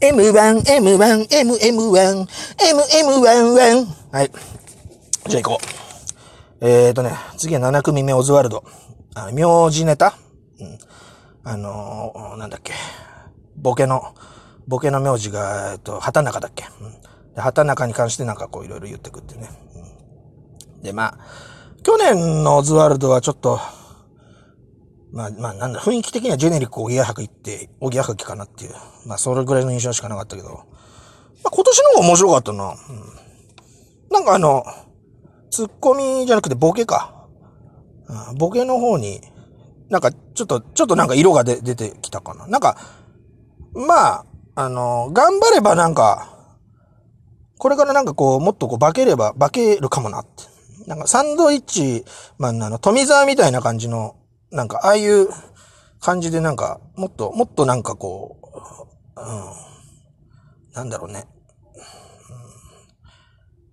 [0.00, 2.28] M1、M1、M、M1、
[2.58, 3.86] M、M11。
[4.12, 4.30] はい。
[5.28, 5.66] じゃあ行こう。
[6.60, 8.64] えーとね、次は7組目オズワルド。
[9.14, 10.18] あ名字ネタ
[10.60, 10.78] うん。
[11.44, 12.74] あのー、なんだっけ。
[13.56, 14.14] ボケの、
[14.68, 16.66] ボケの名字が、えっと、畑中だっけ。
[16.80, 16.92] うん。
[17.34, 19.48] で、畑中に関してなんかこういろいろ言ってくってね。
[20.76, 20.82] うん。
[20.82, 21.18] で、まあ、
[21.82, 23.58] 去年のオズワルドはちょっと、
[25.16, 28.74] まあ、まあ、なんだ、雰囲気的にはジェネリックおぎやはぎって、おぎやはぎかなっていう。
[29.06, 30.48] まあ、それぐらいの印象しかなかったけど。
[30.50, 30.60] ま
[31.46, 32.64] あ、今年の方が面白かったな。
[32.66, 32.76] うん。
[34.10, 34.62] なんかあの、
[35.50, 37.28] ツッコミじゃなくてボケか。
[38.30, 39.22] うん、ボケの方に、
[39.88, 42.46] なんか、ちょっと、ちょっとなんか色が出てきたかな。
[42.46, 42.76] なんか、
[43.72, 46.28] まあ、あの、頑張ればなんか、
[47.56, 50.44] これからなんかこう、もっとこう、化ければ、化けるかもなって。
[50.86, 52.04] なんかサンドイッチ
[52.36, 54.14] マンのあの、富澤みたいな感じの、
[54.50, 55.28] なんか、ああいう
[56.00, 58.36] 感じでなんか、もっと、もっとなんかこ
[59.16, 61.26] う、うん、なんだろうね。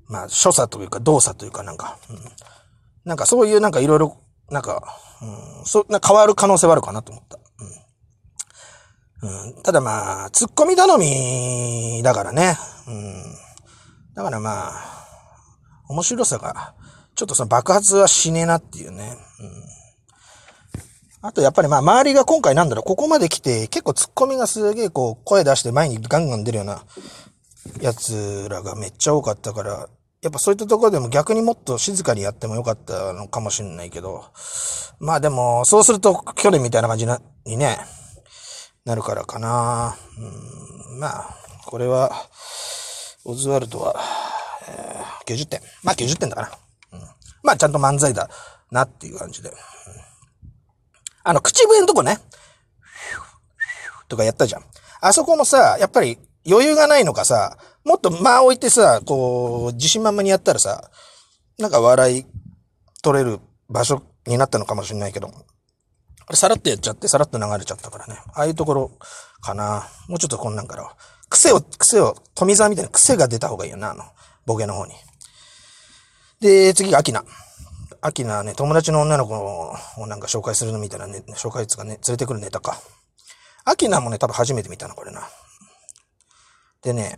[0.08, 2.17] まあ、所作というか動作というかなんか、うん、
[3.06, 4.17] なんかそういうなんかいろいろ、
[4.50, 7.40] なんか、うん、そ、な変わる可能性はあるかなと思った。
[9.23, 12.58] うん、ただまあ、突っ込み頼みだからね。
[12.88, 13.23] うん。
[14.16, 14.73] だからまあ、
[15.88, 16.75] 面白さが、
[17.16, 19.16] ちょっとその爆発はしねえなっていうね。
[19.40, 19.83] うん。
[21.25, 26.83] あとやっぱりまあ周りが今回なんだろう、ここまで来て結構突っ込みがすげえこう声出して前にガンガン出るような
[27.79, 29.88] やつらがめっちゃ多かったから、
[30.21, 34.25] やっぱそういったところでも逆にもっと静かにやってもよかったのかもしれないけど、
[34.99, 37.77] まあでも、そうすると去年みたいな感じなにね、
[38.83, 39.95] なるからかな。
[40.91, 42.11] うん、まあ、これは、
[43.23, 43.95] オズワルドは、
[44.67, 45.61] えー、90点。
[45.83, 46.41] まあ90点だか
[46.91, 46.99] な。
[46.99, 47.07] うん、
[47.44, 48.29] まあちゃんと漫才だ
[48.71, 49.47] なっていう感じで。
[49.47, 49.55] うん
[51.23, 52.19] あの、口笛のとこね、
[54.07, 54.63] とかやったじゃん。
[55.02, 56.17] あそこもさ、やっぱり
[56.49, 60.89] 余裕がないのかさ、もっと間置いてさ、こう、自信満々にやったらさ、
[61.57, 62.25] なんか笑い
[63.01, 63.39] 取れる
[63.69, 65.28] 場所になったのかもしれないけど、
[66.25, 68.16] あれさらっとやっちゃって、さらっと流れちゃったからね。
[68.33, 68.91] ああいうところ
[69.41, 69.88] かな。
[70.07, 70.95] もうちょっとこんなんから。
[71.29, 74.03] 癖を、癖を、富澤みたいな癖が出た方がいいよな、あの、
[74.45, 74.94] ボケの方に。
[76.39, 77.23] で、次がアキナ。
[78.06, 82.78] アキナね、友達の女の子をなんか紹介するのみたいなね、紹介つかね、連れてくるネタか。
[83.64, 85.22] アキナもね、多分初めて見たの、これな。
[86.81, 87.18] でね、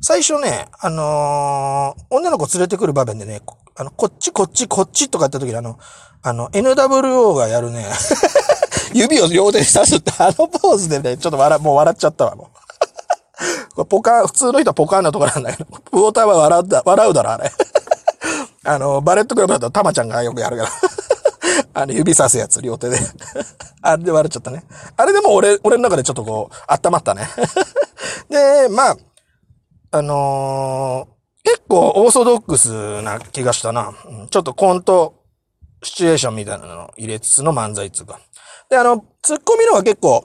[0.00, 3.42] 最初ね、あのー、女の子連れてくる場面でね、
[3.74, 5.76] あの、こっちこっちこっちとかやった時にあの、
[6.22, 7.84] あの、NWO がやるね、
[8.94, 12.46] 指を両手で刺すってあのポーズでね、ちょっと笑、もう笑っちゃったわ、もう。
[13.74, 17.50] これポカ普通の人はポカーンなとこなんだけど、プォーターは笑うだ、笑うだろ、あれ。
[18.64, 20.70] あの、バレットクラブだとタマちゃんがよくやるから。
[21.74, 22.98] あの、指さすやつ、両手で。
[23.82, 24.64] あれで割れちゃったね。
[24.96, 27.28] あれでも俺、俺の中でちょっとこう、温まったね。
[28.28, 28.96] で、まあ、
[29.90, 33.92] あのー、結構オーソドックスな気がしたな。
[34.30, 35.14] ちょっとコント、
[35.82, 38.20] シチュエーションみたいなのを入れつつの漫才つうか。
[38.70, 40.22] で、あの、ツッコミのは結構、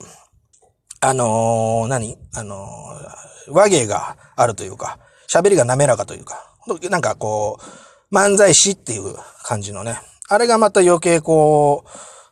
[1.00, 2.16] あのー、何？
[2.34, 6.44] あのー、和芸があるというか、喋りが滑らかというか、
[6.88, 9.14] なんかこう、漫才師っていう
[9.44, 10.00] 感じのね。
[10.28, 11.84] あれがまた余計こ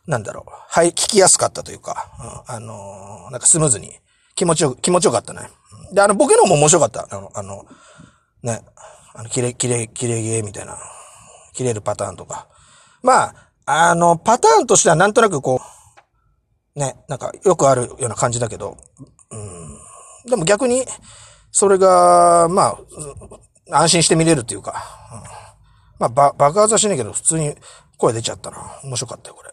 [0.07, 0.51] う、なんだろう。
[0.69, 2.11] はい、聞きやすかったというか、
[2.47, 3.91] うん、あのー、なんかスムーズに
[4.35, 5.49] 気持ちよ、気持ちよかったね。
[5.93, 7.07] で、あの、ボケの方も面白かった。
[7.09, 7.65] あの、あの、
[8.43, 8.61] ね、
[9.13, 10.77] あの、キレ、キレ、キレゲーみたいな、
[11.53, 12.47] 切れるパターンとか。
[13.01, 15.61] まあ、あの、パターンとしてはなんとなくこ
[16.75, 18.77] う、ね、なんかよくあるような感じだけど、
[19.31, 20.29] うん。
[20.29, 20.85] でも逆に、
[21.51, 22.77] それが、ま
[23.71, 24.83] あ、安心して見れるっていうか、
[25.31, 25.46] うん
[25.99, 27.55] まあ、ば、爆発はしないけど、普通に
[27.97, 28.57] 声出ちゃったな。
[28.83, 29.51] 面白かったよ、これ。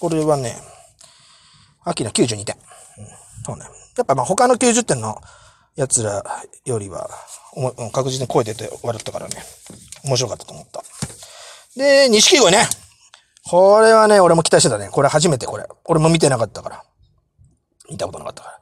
[0.00, 0.56] これはね、
[1.84, 2.56] 秋の92点。
[2.98, 3.06] うん、
[3.44, 3.64] そうね。
[3.96, 5.20] やっぱまあ他の90点の
[5.76, 6.24] 奴ら
[6.64, 7.10] よりは、
[7.92, 9.36] 確実に声出て笑ったからね。
[10.04, 10.82] 面白かったと思った。
[11.76, 12.66] で、錦鯉ね。
[13.48, 14.88] これはね、俺も期待してたね。
[14.90, 15.66] これ初めてこれ。
[15.84, 16.84] 俺も見てなかったから。
[17.90, 18.60] 見たことなかったから。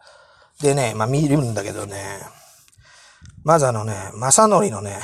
[0.62, 2.21] でね、まあ見るんだけどね。
[3.44, 4.98] まずあのね、正則のね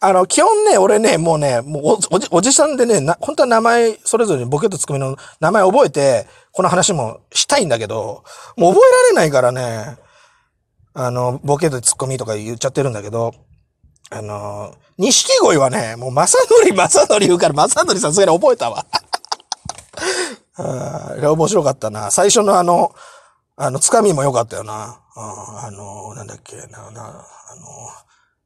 [0.00, 8.24] あの、基本ね、俺ね、もうね、もうおじ、おじさんでね、な、本当は名前、それぞれボケとツッコミの名前覚えて、この話もしたいんだけど、
[8.56, 9.96] もう覚えられないからね、
[10.94, 13.34] あの、ボケとツッコミとか言っちゃってるんだけど、
[14.10, 18.86] あの、錦鯉はね、もう、まさのりまさのり言うから、まさのりさすがに覚えたわ。
[20.58, 22.10] あれ面白かったな。
[22.10, 22.94] 最初のあの、
[23.56, 25.00] あの、つかみも良かったよな。
[25.16, 27.22] あの、なんだっけ、な、な、あの、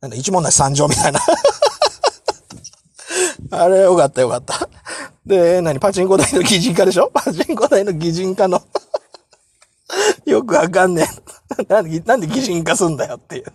[0.01, 1.21] なんだ、一問題三乗みたいな
[3.53, 4.69] あれよかったよかった。
[5.27, 7.11] で、何パチンコ台の擬人化でしょ？
[7.13, 8.63] パチンコ台の擬人化の
[10.25, 11.09] よくわかんね
[11.59, 11.63] え。
[11.65, 13.53] なんで、なんで擬人化すんだよっていう。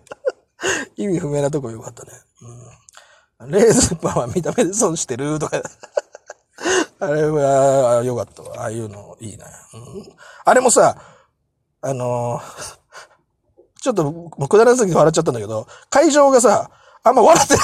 [0.97, 2.11] 意味不明なとこよかったね。
[3.41, 3.51] うん。
[3.51, 5.61] レーズンパンは見た目で損してるとか。
[6.99, 8.61] あれは、よかったわ。
[8.61, 9.43] ああいうのいいね。
[9.73, 10.15] うん。
[10.45, 10.97] あれもさ、
[11.81, 12.77] あのー、
[13.85, 16.71] ちょっと、もうくだらなすぎて笑っちゃったんだけど、会場がさ、
[17.03, 17.55] あんま笑って。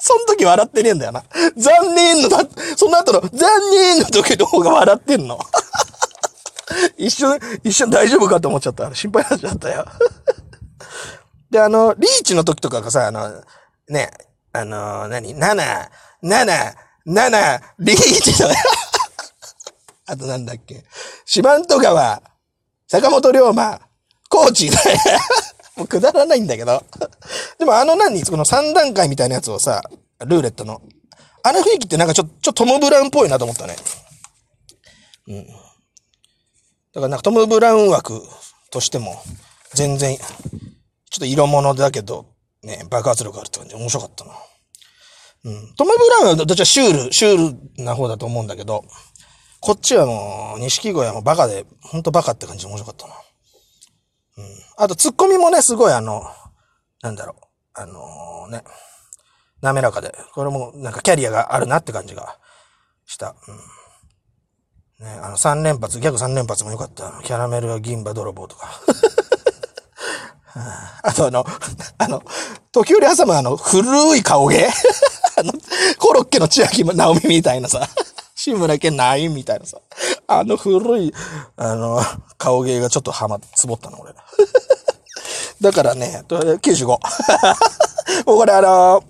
[0.00, 1.22] その時笑ってねえんだよな。
[1.56, 2.40] 残念のだ、
[2.76, 5.38] その後の残念の時の方が笑ってんの。
[6.98, 8.92] 一瞬、一瞬大丈夫かと思っちゃった。
[8.92, 9.86] 心配になっちゃったよ。
[11.48, 13.30] で、あの、リーチの時とかがさ、あの、
[13.88, 14.10] ね、
[14.52, 15.88] あの、何 ?7、
[16.24, 16.74] 7、
[17.06, 18.48] 7、リーチと。
[20.06, 20.82] あとなんだっけ。
[21.24, 22.20] 四万十川、
[22.88, 23.80] 坂本龍馬、
[24.28, 24.98] コーチだよ。
[25.76, 26.82] もうくだらないんだけど。
[27.58, 29.82] でもあの何この3段階みたいなやつをさ、
[30.20, 30.82] ルーレットの。
[31.44, 33.76] あの雰囲気ってなんかちょ、ちょっとトム・ブラウンっぽいなと思ったね。
[35.28, 35.46] うん。
[35.46, 38.22] だからなんかトム・ブラウン枠
[38.70, 39.20] としても、
[39.74, 42.26] 全然、ちょっと色物だけど、
[42.62, 44.32] ね、爆発力あるって感じ面白かったな。
[45.44, 45.74] うん。
[45.74, 48.84] トム・ブラウンはどっちらシュール、シュールな方だと思うんだけど、
[49.60, 53.14] こっちはもう、錦鯉はもうバカで、ほんとバカって感じで面白かったな。
[54.76, 56.22] あと、ツッコミもね、すごいあの、
[57.02, 58.64] なんだろう、あのー、ね、
[59.60, 62.38] 滑らかで、これもなんかキャリアがあるなって感じが
[63.06, 63.36] した。
[63.48, 65.06] うん。
[65.06, 67.20] ね、あの、3連発、ギャグ3連発もよかった。
[67.24, 68.68] キャラメルは銀歯泥棒とか。
[71.02, 71.44] あとあの、
[71.98, 72.22] あの、
[72.70, 74.68] 時折挟むあの、古い顔芸
[75.36, 75.52] あの、
[75.98, 77.88] コロッケの千秋直美みたいなさ、
[78.34, 79.78] 志村けんないみたいなさ、
[80.26, 81.14] あの古い、
[81.56, 82.02] あの、
[82.38, 84.11] 顔芸がちょっとはま、つぼったの、俺。
[85.62, 86.86] だからね、95。
[88.26, 89.02] もうこれあの、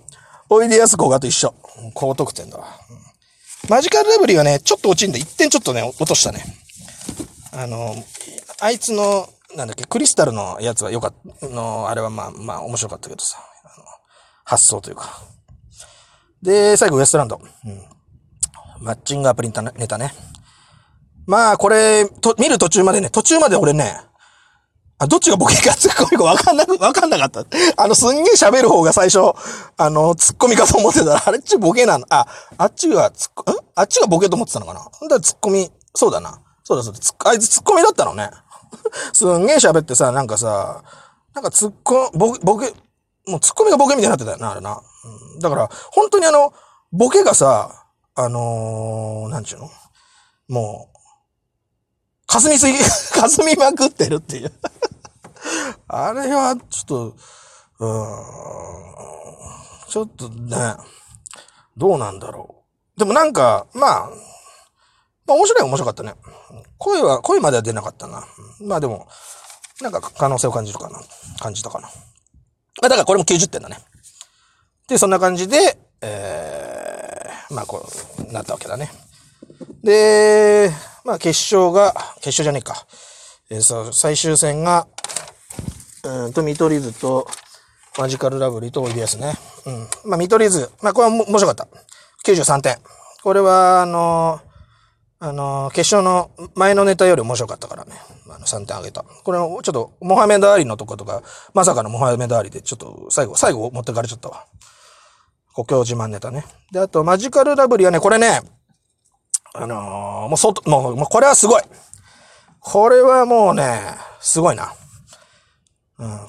[0.49, 1.53] おいでやすこがと一緒。
[1.95, 2.67] 高得点だわ。
[3.69, 6.45] マジカルラブリーはね、ちょっと落ちんで、1点ちょっとね、落としたね。
[7.51, 7.95] あの、
[8.59, 13.85] あいつの、なんだっけ、クリスタルのやつはよかった、の、あれはまあ、まあ、面白かったけどさ、あの
[14.43, 15.21] 発想というか。
[16.41, 17.41] で、最後、ウエストランド。
[17.65, 17.81] うん。
[18.79, 20.13] マッチングアプリネタね。
[21.25, 23.95] まあ、これ、と、見る途中までね、途中まで俺ね、
[24.99, 27.45] あ、どっちがボケかツッコミかわかんなく、わかんなかった。
[27.77, 29.33] あの、すんげえ喋る方が最初、
[29.77, 32.05] あの、ツッコミかと思ってたら、あれっちボケなの。
[32.09, 33.55] あ、あっちがツッコ、ん？
[33.75, 34.79] あっちがボケと思ってたのかな？
[34.79, 36.41] ほんだらツッコミ、そうだな。
[36.63, 36.99] そうだそうだ、
[37.29, 38.29] あいつツッコミだったのね。
[39.13, 40.83] すんげえ喋ってさ、なんかさ、
[41.33, 42.73] なんかツッコ、ボケ、ボケ、
[43.27, 44.81] もうツッコミがボケみたいになってたよな、あれな。
[45.33, 46.53] うん、だから、本当にあの、
[46.91, 49.69] ボケがさ、あのー、なんちゅうの？
[50.49, 50.97] もう、
[52.27, 52.77] 霞すぎ、
[53.13, 54.51] 霞まくってるっていう
[55.87, 57.15] あれは、ちょっと、
[57.79, 58.13] うん、
[59.89, 60.57] ちょっとね、
[61.77, 62.63] どうなんだろ
[62.95, 62.99] う。
[62.99, 64.09] でもなんか、まあ、
[65.25, 66.13] まあ面白いは面白かったね。
[66.77, 68.25] 声は、声までは出なかったな。
[68.61, 69.07] まあでも、
[69.81, 70.99] なんか可能性を感じるかな。
[71.39, 71.89] 感じたかな。
[72.81, 73.77] まだからこれも90点だね。
[74.87, 77.87] で、そんな感じで、えー、まあこ
[78.29, 78.91] う、なったわけだね。
[79.83, 80.71] で、
[81.05, 82.85] まあ決勝が、決勝じゃねえか。
[83.49, 84.87] えー、そう、最終戦が、
[86.03, 87.27] うんと、見取り図と、
[87.97, 89.33] マジカルラブリーとおいでやすね。
[89.65, 90.09] うん。
[90.09, 90.69] まあ、見取り図。
[90.81, 91.67] まあ、これは面白かった。
[92.25, 92.77] 93点。
[93.23, 97.93] これは、あのー、あのー、決勝の前のネタより面白かったからね。
[98.29, 99.03] あの、3点あげた。
[99.03, 104.45] これ、ちょっと、モハメド・アリのとことか、まさかのモハメド・アリで、ちょっと、最後、最後持ってかれちゃったわ。
[105.53, 106.43] 故郷自慢ネタね。
[106.71, 108.41] で、あと、マジカルラブリーはね、これね、
[109.53, 111.61] あのー、もう、外、もう、もう、これはすごい。
[112.59, 113.79] これはもうね、
[114.19, 114.73] すごいな。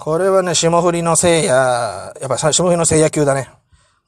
[0.00, 3.49] これはね、霜降りの聖夜、やっぱ霜降りの聖夜級だね。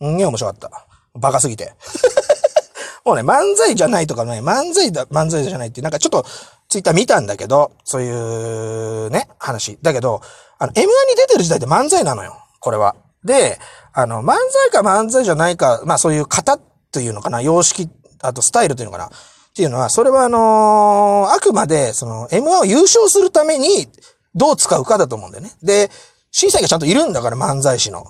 [0.00, 0.87] うんげ面白かった。
[1.14, 1.73] バカすぎて。
[3.04, 6.26] もうね、漫才じゃないとかね、漫才だ、漫才じゃないって、なんかちょっと、
[6.68, 9.78] ツイッター見たんだけど、そういうね、話。
[9.80, 10.20] だけど、
[10.58, 12.37] あの、M1 に出てる時代って漫才なのよ。
[12.61, 12.96] これは。
[13.25, 13.61] で、
[13.92, 17.88] あの、漫才か漫才じゃないか、まあそういう型っていうのかな、様式、
[18.20, 19.11] あとスタイルっていうのかな、っ
[19.54, 23.88] ていうのは、それはあのー、あくまで、その、M1 を優勝するために、
[24.37, 25.52] どう使うかだと思うんだよね。
[25.62, 25.90] で、
[26.31, 28.05] 審査員がちゃんといるんだから漫才師の。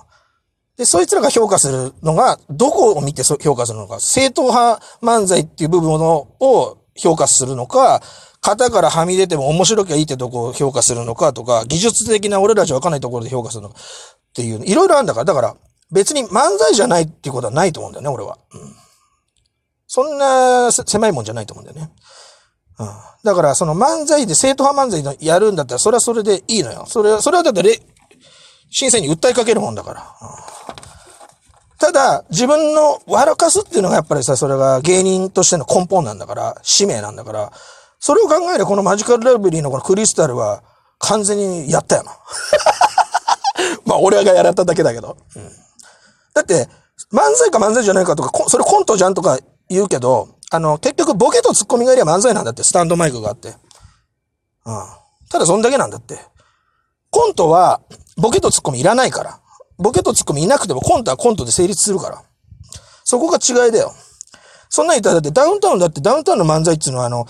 [0.77, 8.01] で、そいつらが評価するのが、どこを見て評価するのか、正統派漫才っていう部分を評価するのか、
[8.41, 15.55] 型からはみ出ても面白きゃいいってとこを評価するのかとか、技術的な俺らじゃわかんないところで評価するのかっていう、いろいろあるんだから、だから
[15.91, 18.37] 別に漫才じゃないっていうことはないと思うんだよね、俺は。
[18.53, 18.75] うん、
[19.87, 21.91] そんな狭いもんじゃないと思うんだよね。
[22.79, 22.87] うん。
[23.23, 26.85] だから、その漫才で正統派漫才のやるんだったら、それはそれでいいのよ。
[26.87, 27.81] それは、それはだって、
[28.69, 30.05] 審査に訴えかけるもんだから。
[31.79, 37.51] ただ、自分の笑かすっていうのがやっぱりさ、それが芸人としての根本なんだから、使命なんだから、
[37.99, 40.63] それを考えるこのマジカルラブリーのこのクリスタルは、
[40.99, 42.17] 完全にやったよな。
[43.85, 45.17] まあ、俺がやられただけだけど。
[45.35, 45.51] うん、
[46.33, 46.67] だって、
[47.13, 49.37] 漫才か漫才じゃないかとか、それコントじゃんとか
[49.69, 53.49] 言うけど、あの、結局ボケとツッコミがいれば漫才なんだって、スタンドマイクがあって。
[53.49, 53.55] うん。
[55.29, 56.19] ただそんだけなんだって。
[57.09, 57.81] コントは、
[58.17, 59.39] ボケとツッコミいらないから。
[59.77, 62.23] ボケとツッコミいなくてもコントはコントで成立するから。
[63.03, 63.93] そこが違いだよ。
[64.69, 67.25] そんなん言ったらだってダウンタウンだってダウンタウンの漫才っていうのはあの、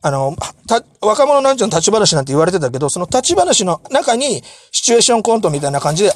[0.00, 0.36] あの、
[0.68, 6.12] た、若者なんちゅうの立ち話なんて言われてたけど、その立ち話の中にシチュエーションコントみたいな感じで、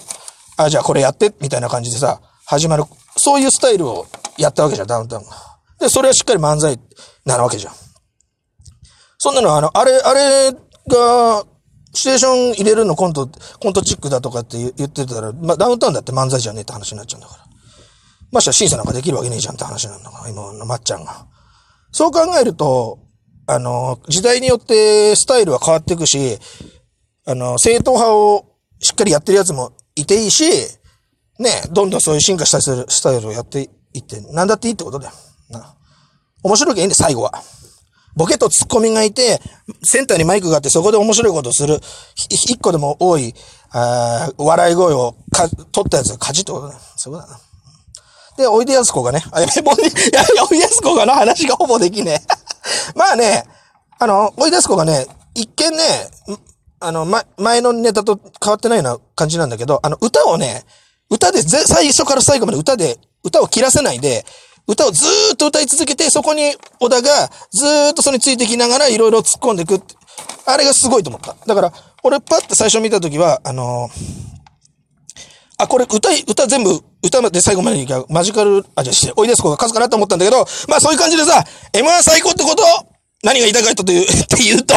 [0.56, 2.84] あ、じゃあこれやって、みたいな感じでさ、始まる。
[3.16, 4.06] そういうスタイルを
[4.38, 5.51] やったわけじゃん、ダウンタウンが。
[5.82, 6.78] で、それはしっかり漫才
[7.26, 7.74] なわけじゃん。
[9.18, 10.52] そんなの、あの、あれ、あれ
[10.88, 11.44] が、
[11.94, 13.28] シチュエーション入れるのコント、
[13.60, 17.42] コントチックだとかって言ってたら、まあ、ダウンタウンだって漫才じゃねえって話になっちゃうんだから。
[18.30, 21.26] まして審査なんかできるわけねえじゃんって話なんだから、今のまっちゃんが。
[21.90, 23.00] そう考えると、
[23.46, 26.38] あの、時代によってスタイルは変わっていくし、
[27.26, 30.44] あの、正統派をしっかりやってるやつもいていいし、
[31.38, 35.12] ね、どんどんそういう進化したスタイルをやっていって、なんだっていいってことだよ。
[35.58, 35.74] な。
[36.42, 37.32] 面白いけいいんで、最後は。
[38.14, 39.40] ボケとツッコミがいて、
[39.82, 41.80] センターにマイクがあってそこで面白いことをする。
[42.14, 43.34] 一個でも多い、
[43.70, 46.74] あ笑い声をか、取ったやつが勝ちってことだ。
[46.96, 47.40] そうだな。
[48.36, 52.26] で、おいでやすこがね、あ、やべ、もう、い や、おいでやすこがの話がほぼできねえ。
[52.96, 53.44] まあね、
[53.98, 56.10] あの、おいでやすこがね、一見ね、
[56.80, 60.64] あの、ま、前のネタと変わってないような感じなんだけど、あの、歌をね、
[61.08, 64.26] 歌で最初から最後まで歌で、歌を切らせないで、
[64.66, 69.80] 歌をずーっと歌い続けて、そこに小田がずーっとそれについてきながらいろいろ突っ込んでいく。
[70.46, 71.36] あれがすごいと思った。
[71.46, 74.42] だから、俺パッて最初見たときは、あのー、
[75.58, 82.62] あ、これ歌い、歌全部、歌まで最後までにマジカル、あ、じゃあ、おいでやすこが勝つかなと思ったんだけど、まあそういう感じでさ、M1 最高ってこと
[83.22, 84.74] 何が言いたかったという、って言うと